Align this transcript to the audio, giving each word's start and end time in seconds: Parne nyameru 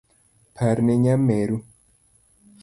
Parne 0.57 0.93
nyameru 1.03 1.57